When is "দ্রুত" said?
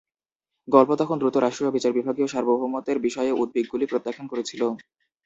1.19-1.35